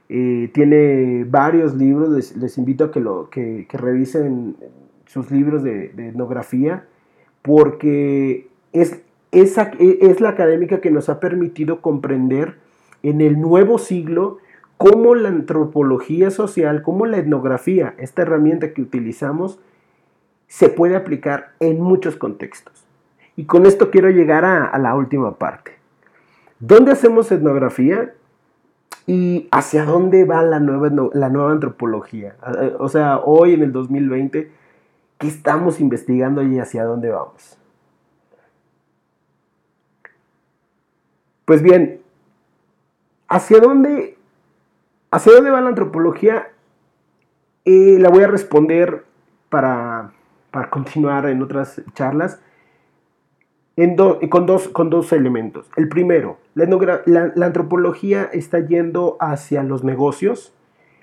Tiene 0.07 1.25
varios 1.29 1.75
libros, 1.75 2.35
les, 2.35 2.57
invito 2.57 2.85
a 2.85 2.91
que, 2.91 2.99
lo, 2.99 3.29
que, 3.29 3.67
revisen 3.73 4.55
sus 5.05 5.31
libros 5.31 5.63
de, 5.63 5.85
etnografía, 5.97 6.85
porque 7.41 8.47
es, 8.71 9.01
esa, 9.31 9.71
es 9.79 10.21
la 10.21 10.29
académica 10.29 10.79
que 10.79 10.91
nos 10.91 11.09
ha 11.09 11.19
permitido 11.19 11.81
comprender 11.81 12.55
en 13.03 13.21
el 13.21 13.39
nuevo 13.39 13.77
siglo 13.77 14.37
cómo 14.77 15.15
la 15.15 15.29
antropología 15.29 16.31
social, 16.31 16.83
cómo 16.83 17.05
la 17.05 17.17
etnografía, 17.17 17.95
esta 17.97 18.21
herramienta 18.21 18.73
que 18.73 18.81
utilizamos, 18.81 19.59
se 20.47 20.69
puede 20.69 20.95
aplicar 20.95 21.51
en 21.59 21.81
muchos 21.81 22.15
contextos. 22.15 22.85
Y 23.35 23.45
con 23.45 23.65
esto 23.65 23.91
quiero 23.91 24.09
llegar 24.09 24.45
a, 24.45 24.77
la 24.77 24.95
última 24.95 25.37
parte. 25.37 25.73
¿Dónde 26.59 26.91
hacemos 26.91 27.31
etnografía? 27.31 28.13
¿Y 29.07 29.47
hacia 29.51 29.85
dónde 29.85 30.25
va 30.25 30.43
la 30.43 30.59
nueva, 30.59 31.09
la 31.13 31.29
nueva 31.29 31.51
antropología? 31.51 32.35
O 32.77 32.89
sea, 32.89 33.17
hoy 33.17 33.53
en 33.53 33.63
el 33.63 33.71
2020, 33.71 34.51
¿qué 35.17 35.27
estamos 35.27 35.79
investigando 35.79 36.43
y 36.43 36.59
hacia 36.59 36.83
dónde 36.83 37.09
vamos? 37.09 37.57
Pues 41.45 41.63
bien, 41.63 42.01
¿hacia 43.27 43.59
dónde 43.59 44.17
¿Hacia 45.09 45.33
dónde 45.33 45.51
va 45.51 45.61
la 45.61 45.69
antropología? 45.69 46.49
Eh, 47.63 47.97
la 47.99 48.09
voy 48.09 48.23
a 48.23 48.27
responder 48.27 49.05
para, 49.49 50.11
continuar 50.69 51.27
en 51.27 51.41
otras 51.41 51.81
charlas 51.93 52.41
con, 54.29 54.45
dos, 54.45 54.69
con 54.69 54.89
dos 54.89 55.13
elementos. 55.13 55.69
El 55.75 55.87
primero, 55.87 56.37
la, 56.55 57.31
antropología 57.45 58.23
está 58.33 58.59
yendo 58.59 59.17
hacia 59.19 59.63
los 59.63 59.83
negocios. 59.83 60.53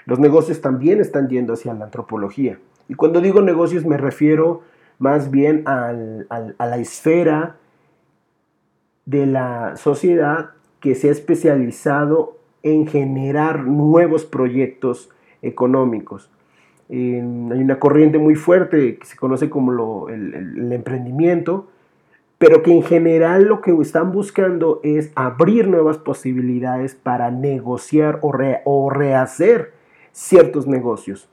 Los 0.07 0.19
negocios 0.19 0.61
también 0.61 1.01
están 1.01 1.29
yendo 1.29 1.55
hacia 1.55 1.73
la 1.75 1.85
antropología. 1.85 2.59
Y 2.89 2.95
cuando 2.95 3.21
digo 3.21 3.41
negocios 3.41 3.87
me 3.87 3.97
refiero 3.97 4.63
más 4.99 5.31
bien 5.31 5.63
a 5.67 5.93
la 5.93 6.77
esfera 6.77 7.57
de 9.07 9.27
la 9.27 9.77
sociedad 9.77 10.51
que 10.81 10.95
se 10.95 11.09
ha 11.09 11.13
especializado 11.13 12.39
en 12.63 12.87
generar 12.87 13.65
nuevos 13.65 14.25
proyectos 14.25 15.11
económicos. 15.43 16.31
hay 16.91 17.21
una 17.21 17.79
corriente 17.79 18.19
muy 18.19 18.35
fuerte 18.35 18.99
que 18.99 19.07
se 19.07 19.17
conoce 19.17 19.51
como 19.51 20.09
el, 20.09 20.73
emprendimiento, 20.73 21.69
pero 22.47 22.63
que 22.63 22.73
en 22.73 22.83
general 22.83 23.45
lo 23.45 23.63
que 23.63 23.73
están 23.81 24.13
buscando 24.13 24.81
es 24.83 25.13
abrir 25.15 25.67
nuevas 25.67 25.97
posibilidades 25.97 26.95
para 26.95 27.31
negociar 27.31 28.19
o, 28.21 28.91
rehacer 28.91 29.73
ciertos 30.13 30.67
negocios. 30.67 31.31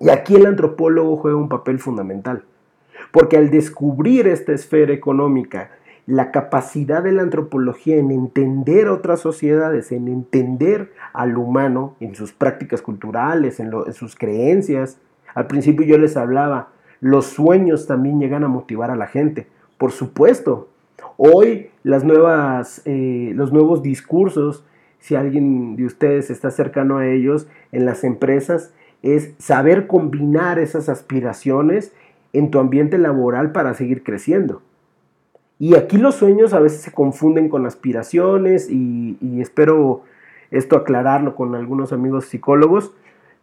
Y 0.00 0.08
aquí 0.08 0.34
el 0.34 0.46
antropólogo 0.46 1.18
juega 1.18 1.36
un 1.36 1.48
papel 1.48 1.78
fundamental, 1.78 2.42
porque 3.12 3.36
al 3.36 3.48
descubrir 3.48 4.26
esta 4.26 4.52
esfera 4.52 4.92
económica, 4.92 5.70
la 6.04 6.32
capacidad 6.32 7.04
de 7.04 7.12
la 7.12 7.22
antropología 7.22 7.94
en 7.94 8.10
entender 8.10 8.88
otras 8.88 9.20
sociedades, 9.20 9.92
en 9.92 10.08
entender 10.08 10.94
al 11.12 11.38
humano, 11.38 11.94
en 12.00 12.16
sus 12.16 12.32
prácticas 12.32 12.82
culturales, 12.82 13.60
en, 13.60 13.70
sus 13.92 14.16
creencias. 14.16 14.98
Al 15.32 15.46
principio 15.46 15.86
yo 15.86 15.96
les 15.96 16.16
hablaba, 16.16 16.70
los 16.98 17.26
sueños 17.26 17.86
también 17.86 18.18
llegan 18.18 18.42
a 18.42 18.48
motivar 18.48 18.90
a 18.90 18.96
la 18.96 19.06
gente. 19.06 19.46
Por 19.78 19.92
supuesto, 19.92 20.68
hoy 21.16 21.70
las 21.82 22.04
nuevas, 22.04 22.82
eh, 22.84 23.32
los 23.34 23.52
nuevos 23.52 23.82
discursos, 23.82 24.64
si 25.00 25.16
alguien 25.16 25.76
de 25.76 25.84
ustedes 25.84 26.30
está 26.30 26.50
cercano 26.50 26.98
a 26.98 27.06
ellos 27.06 27.46
en 27.72 27.84
las 27.84 28.04
empresas, 28.04 28.72
es 29.02 29.34
saber 29.38 29.86
combinar 29.86 30.58
esas 30.58 30.88
aspiraciones 30.88 31.92
en 32.32 32.50
tu 32.50 32.58
ambiente 32.58 32.98
laboral 32.98 33.52
para 33.52 33.74
seguir 33.74 34.02
creciendo. 34.02 34.62
Y 35.58 35.76
aquí 35.76 35.98
los 35.98 36.16
sueños 36.16 36.52
a 36.52 36.60
veces 36.60 36.80
se 36.80 36.92
confunden 36.92 37.48
con 37.48 37.66
aspiraciones 37.66 38.68
y, 38.70 39.16
espero 39.40 40.02
esto 40.50 40.76
aclararlo 40.76 41.36
con 41.36 41.54
algunos 41.54 41.92
amigos 41.92 42.26
psicólogos, 42.26 42.92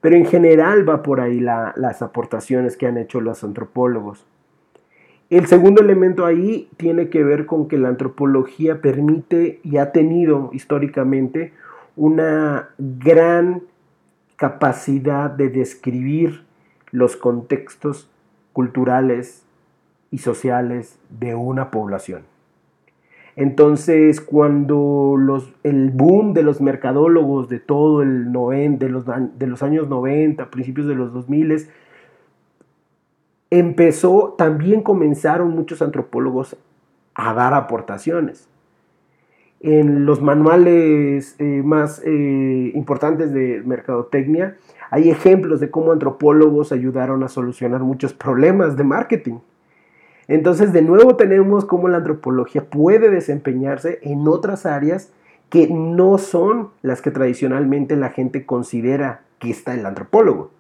pero 0.01 0.15
en 0.15 0.25
general 0.25 0.87
va 0.87 1.03
por 1.03 1.21
ahí 1.21 1.39
las 1.39 2.01
aportaciones 2.01 2.75
que 2.75 2.87
han 2.87 2.97
hecho 2.97 3.21
los 3.21 3.43
antropólogos. 3.43 4.25
El 5.31 5.47
segundo 5.47 5.81
elemento 5.81 6.27
ahí 6.27 6.69
tiene 6.77 7.09
que 7.09 7.23
ver 7.23 7.47
con 7.47 7.67
que 7.67 7.79
la 7.79 7.87
antropología 7.87 8.81
permite 8.81 9.59
y 9.63 9.77
ha 9.77 9.91
tenido 9.91 10.51
históricamente 10.53 11.53
una 11.95 12.69
gran 12.77 13.63
capacidad 14.35 15.31
de 15.31 15.49
describir 15.49 16.43
los 16.91 17.15
contextos 17.15 18.11
culturales, 18.53 19.45
y 20.11 20.19
sociales 20.19 20.99
de 21.09 21.33
una 21.35 21.71
población. 21.71 22.23
Entonces, 23.37 24.19
cuando 24.19 25.15
los, 25.17 25.53
el 25.63 25.89
boom 25.89 26.33
de 26.33 26.43
los 26.43 26.59
mercadólogos 26.59 27.47
de 27.47 27.59
todo 27.59 28.01
el 28.01 28.31
90, 28.33 28.85
de 28.85 28.91
los, 28.91 29.05
de 29.05 29.47
los 29.47 29.63
años 29.63 29.87
90, 29.87 30.51
principios 30.51 30.85
de 30.85 30.95
los 30.95 31.13
2000, 31.13 31.67
empezó, 33.51 34.33
también 34.37 34.81
comenzaron 34.81 35.51
muchos 35.51 35.81
antropólogos 35.81 36.57
a 37.13 37.33
dar 37.33 37.53
aportaciones. 37.53 38.47
En 39.59 40.05
los 40.07 40.21
manuales 40.21 41.35
eh, 41.37 41.61
más 41.63 42.01
eh, 42.03 42.71
importantes 42.73 43.31
de 43.31 43.61
mercadotecnia 43.63 44.57
hay 44.89 45.09
ejemplos 45.09 45.59
de 45.59 45.69
cómo 45.69 45.91
antropólogos 45.91 46.71
ayudaron 46.71 47.23
a 47.23 47.27
solucionar 47.27 47.81
muchos 47.81 48.13
problemas 48.13 48.75
de 48.75 48.83
marketing. 48.83 49.39
Entonces, 50.27 50.73
de 50.73 50.81
nuevo 50.81 51.15
tenemos 51.15 51.65
cómo 51.65 51.89
la 51.89 51.97
antropología 51.97 52.63
puede 52.69 53.09
desempeñarse 53.09 53.99
en 54.01 54.27
otras 54.27 54.65
áreas 54.65 55.11
que 55.49 55.67
no 55.69 56.17
son 56.17 56.69
las 56.81 57.01
que 57.01 57.11
tradicionalmente 57.11 57.95
la 57.97 58.09
gente 58.09 58.45
considera 58.45 59.21
que 59.39 59.51
está 59.51 59.73
el 59.73 59.85
antropólogo. 59.85 60.51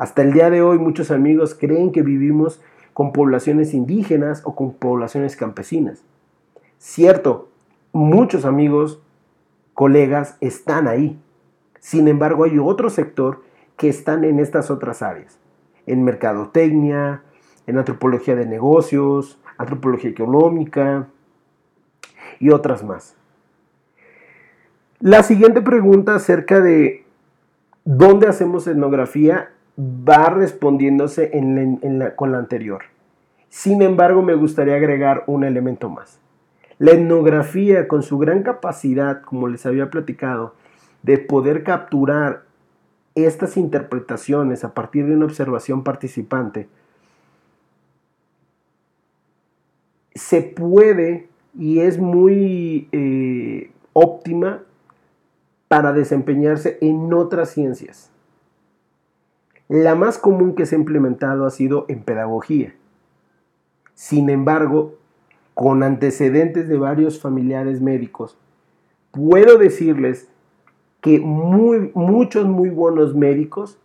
Hasta 0.00 0.22
el 0.22 0.32
día 0.32 0.48
de 0.48 0.62
hoy 0.62 0.78
muchos 0.78 1.10
amigos 1.10 1.54
creen 1.54 1.92
que 1.92 2.00
vivimos 2.00 2.62
con 2.94 3.12
poblaciones 3.12 3.74
indígenas 3.74 4.40
o 4.46 4.56
con 4.56 4.72
poblaciones 4.72 5.36
campesinas. 5.36 6.02
Cierto, 6.78 7.50
muchos 7.92 8.46
amigos, 8.46 9.02
colegas 9.74 10.38
están 10.40 10.88
ahí. 10.88 11.20
Sin 11.80 12.08
embargo, 12.08 12.44
hay 12.44 12.58
otro 12.58 12.88
sector 12.88 13.42
que 13.76 13.90
están 13.90 14.24
en 14.24 14.40
estas 14.40 14.70
otras 14.70 15.02
áreas, 15.02 15.38
en 15.84 16.02
mercadotecnia, 16.02 17.22
en 17.66 17.76
antropología 17.76 18.34
de 18.34 18.46
negocios, 18.46 19.38
antropología 19.58 20.08
económica 20.08 21.08
y 22.38 22.48
otras 22.48 22.82
más. 22.82 23.16
La 24.98 25.22
siguiente 25.22 25.60
pregunta 25.60 26.14
acerca 26.14 26.60
de 26.60 27.04
dónde 27.84 28.28
hacemos 28.28 28.66
etnografía 28.66 29.50
va 29.80 30.30
respondiéndose 30.30 31.30
con 32.16 32.32
la 32.32 32.38
anterior. 32.38 32.82
Sin 33.48 33.82
embargo, 33.82 34.22
me 34.22 34.34
gustaría 34.34 34.74
agregar 34.74 35.24
un 35.26 35.44
elemento 35.44 35.88
más. 35.88 36.18
La 36.78 36.92
etnografía, 36.92 37.88
con 37.88 38.02
su 38.02 38.18
gran 38.18 38.42
capacidad, 38.42 39.22
como 39.22 39.48
les 39.48 39.66
había 39.66 39.90
platicado, 39.90 40.54
de 41.02 41.18
poder 41.18 41.64
capturar 41.64 42.44
estas 43.14 43.56
interpretaciones 43.56 44.64
a 44.64 44.74
partir 44.74 45.06
de 45.06 45.14
una 45.14 45.26
observación 45.26 45.82
participante, 45.82 46.68
se 50.14 50.42
puede 50.42 51.28
y 51.58 51.80
es 51.80 51.98
muy 51.98 52.88
eh, 52.92 53.72
óptima 53.92 54.62
para 55.68 55.92
desempeñarse 55.92 56.78
en 56.80 57.12
otras 57.12 57.50
ciencias. 57.50 58.10
La 59.70 59.94
más 59.94 60.18
común 60.18 60.56
que 60.56 60.66
se 60.66 60.74
ha 60.74 60.78
implementado 60.80 61.46
ha 61.46 61.50
sido 61.50 61.84
en 61.86 62.02
pedagogía. 62.02 62.74
Sin 63.94 64.28
embargo, 64.28 64.96
con 65.54 65.84
antecedentes 65.84 66.68
de 66.68 66.76
varios 66.76 67.20
familiares 67.20 67.80
médicos, 67.80 68.36
puedo 69.12 69.58
decirles 69.58 70.28
que 71.00 71.20
muy, 71.20 71.92
muchos 71.94 72.46
muy 72.46 72.68
buenos 72.68 73.14
médicos 73.14 73.78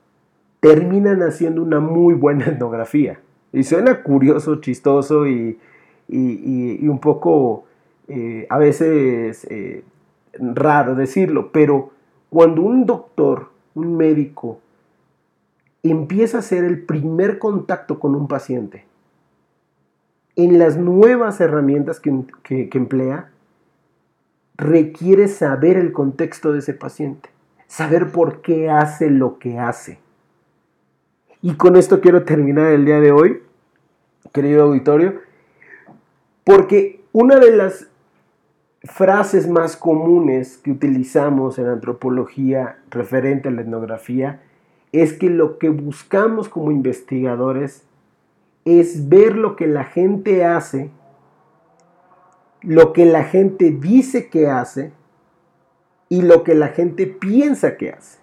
terminan 0.59 1.21
haciendo 1.21 1.61
una 1.61 1.79
muy 1.79 2.15
buena 2.15 2.45
etnografía. 2.47 3.19
Y 3.53 3.61
suena 3.61 4.01
curioso, 4.01 4.55
chistoso 4.61 5.27
y, 5.27 5.59
un 6.09 6.99
poco 6.99 7.65
eh, 8.07 8.47
a 8.49 8.57
veces 8.57 9.45
eh, 9.51 9.83
raro 10.33 10.95
decirlo, 10.95 11.51
pero 11.51 11.91
cuando 12.31 12.63
un 12.63 12.87
doctor, 12.87 13.49
un 13.75 13.95
médico, 13.95 14.61
empieza 15.91 16.37
a 16.37 16.39
hacer 16.39 16.63
el 16.63 16.83
primer 16.83 17.39
contacto 17.39 17.99
con 17.99 18.15
un 18.15 18.27
paciente, 18.27 18.85
en 20.35 20.59
las 20.59 20.77
nuevas 20.77 21.39
herramientas 21.39 21.99
que, 21.99 22.25
que 22.43 22.77
emplea, 22.77 23.31
requiere 24.57 25.27
saber 25.27 25.77
el 25.77 25.91
contexto 25.91 26.51
de 26.51 26.59
ese 26.59 26.73
paciente, 26.73 27.29
saber 27.67 28.11
por 28.11 28.41
qué 28.41 28.69
hace 28.69 29.09
lo 29.09 29.39
que 29.39 29.59
hace. 29.59 29.99
Y 31.41 31.55
con 31.55 31.75
esto 31.75 32.01
quiero 32.01 32.23
terminar 32.23 32.71
el 32.71 32.85
día 32.85 32.99
de 32.99 33.11
hoy, 33.11 33.43
querido 34.33 34.63
auditorio, 34.63 35.21
porque 36.43 37.01
una 37.11 37.37
de 37.37 37.51
las 37.55 37.87
frases 38.83 39.47
más 39.47 39.77
comunes 39.77 40.57
que 40.57 40.71
utilizamos 40.71 41.57
en 41.59 41.67
antropología 41.67 42.79
referente 42.89 43.49
a 43.49 43.51
la 43.51 43.61
etnografía 43.61 44.41
es 45.01 45.13
que 45.13 45.29
lo 45.29 45.57
que 45.57 45.69
buscamos 45.69 46.47
como 46.47 46.71
investigadores 46.71 47.85
es 48.63 49.09
ver 49.09 49.35
lo 49.35 49.55
que 49.57 49.67
la 49.67 49.83
gente 49.83 50.45
hace, 50.45 50.89
lo 52.61 52.93
que 52.93 53.05
la 53.05 53.25
gente 53.25 53.71
dice 53.71 54.29
que 54.29 54.47
hace 54.47 54.93
y 56.07 56.21
lo 56.21 56.43
que 56.43 56.55
la 56.55 56.69
gente 56.69 57.07
piensa 57.07 57.75
que 57.75 57.91
hace. 57.91 58.19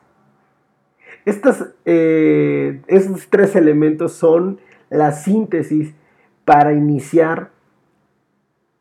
Eh, 1.85 2.81
estos 2.87 3.29
tres 3.29 3.55
elementos 3.55 4.15
son 4.15 4.59
la 4.89 5.13
síntesis 5.13 5.95
para 6.47 6.73
iniciar 6.73 7.51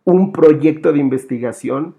un 0.06 0.32
proyecto 0.32 0.94
de 0.94 1.00
investigación 1.00 1.96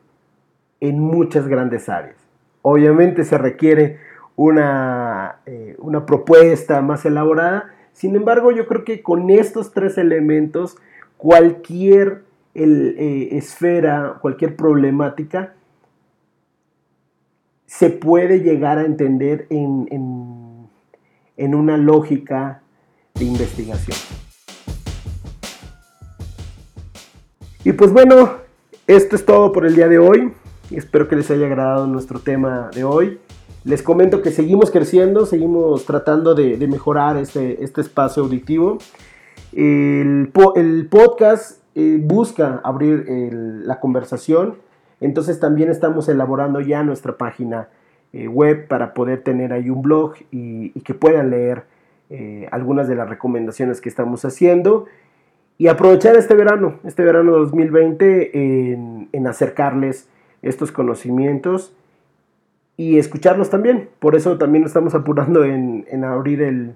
en 0.81 0.99
muchas 0.99 1.47
grandes 1.47 1.89
áreas. 1.91 2.17
Obviamente 2.63 3.25
se 3.25 3.37
requiere 3.37 3.99
una, 4.37 5.41
eh, 5.47 5.77
una 5.79 6.07
propuesta 6.07 6.81
más 6.81 7.05
elaborada, 7.05 7.75
sin 7.93 8.17
embargo 8.17 8.53
yo 8.53 8.67
creo 8.67 8.85
que 8.85 9.03
con 9.03 9.31
estos 9.31 9.73
tres 9.73 9.99
elementos 9.99 10.77
cualquier 11.17 12.25
eh, 12.55 13.29
esfera, 13.33 14.19
cualquier 14.21 14.57
problemática 14.57 15.55
se 17.67 17.91
puede 17.91 18.41
llegar 18.41 18.79
a 18.79 18.85
entender 18.85 19.47
en, 19.51 19.89
en 21.37 21.55
una 21.55 21.77
lógica 21.77 22.63
de 23.15 23.25
investigación. 23.25 23.97
Y 27.65 27.73
pues 27.73 27.93
bueno, 27.93 28.33
esto 28.87 29.15
es 29.15 29.25
todo 29.25 29.53
por 29.53 29.65
el 29.65 29.77
día 29.77 29.89
de 29.89 29.99
hoy. 29.99 30.33
Espero 30.71 31.09
que 31.09 31.17
les 31.17 31.31
haya 31.31 31.47
agradado 31.47 31.87
nuestro 31.87 32.19
tema 32.19 32.71
de 32.75 32.83
hoy. 32.83 33.21
Les 33.65 33.81
comento 33.81 34.23
que 34.23 34.33
seguimos 34.33 34.73
creciendo, 34.73 35.25
seguimos 35.25 35.87
tratando 35.87 36.35
de, 36.35 36.57
mejorar 36.67 37.17
este, 37.17 37.63
este, 37.63 37.81
espacio 37.81 38.25
auditivo. 38.25 38.79
El, 39.53 40.33
podcast 40.91 41.63
eh, 41.77 41.99
busca 42.03 42.61
abrir 42.65 43.07
la 43.65 43.79
conversación, 43.79 44.57
entonces 45.01 45.39
también 45.39 45.71
estamos 45.71 46.09
elaborando 46.09 46.61
ya 46.61 46.83
nuestra 46.83 47.17
página 47.17 47.69
eh, 48.13 48.27
web 48.27 48.67
para 48.67 48.95
poder 48.95 49.23
tener 49.23 49.53
ahí 49.53 49.71
un 49.71 49.83
blog 49.83 50.15
y, 50.33 50.71
que 50.81 50.95
puedan 50.95 51.31
leer 51.31 51.63
eh, 52.11 52.49
algunas 52.51 52.89
de 52.89 52.97
las 52.97 53.09
recomendaciones 53.09 53.81
que 53.81 53.89
estamos 53.89 54.25
haciendo. 54.25 54.87
Y 55.57 55.69
aprovechar 55.69 56.17
este 56.17 56.35
verano, 56.35 56.81
este 56.83 57.05
verano 57.05 57.31
2020 57.33 58.73
en, 58.73 59.09
en 59.13 59.27
acercarles 59.29 60.09
estos 60.43 60.73
conocimientos 60.73 61.73
y 62.77 62.99
escucharlos 62.99 63.51
también. 63.51 63.89
Por 63.99 64.15
eso 64.15 64.39
también 64.39 64.65
estamos 64.65 64.95
apurando 64.95 65.45
en, 65.45 66.05
abrir 66.05 66.43
el, 66.43 66.75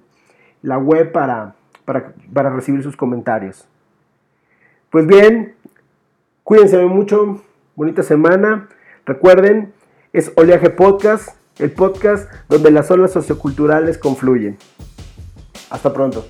la 0.62 0.78
web 0.78 1.12
para, 1.12 1.54
para, 1.84 2.50
recibir 2.50 2.82
sus 2.82 2.96
comentarios. 2.96 3.66
Pues 4.90 5.06
bien, 5.06 5.54
cuídense 6.44 6.84
mucho, 6.86 7.42
bonita 7.74 8.02
semana. 8.02 8.68
Recuerden, 9.04 9.72
es 10.12 10.32
Oleaje 10.36 10.70
Podcast, 10.70 11.36
el 11.58 11.72
podcast 11.72 12.30
donde 12.48 12.70
las 12.70 12.90
olas 12.90 13.12
socioculturales 13.12 13.98
confluyen. 13.98 14.56
Hasta 15.70 15.92
pronto. 15.92 16.26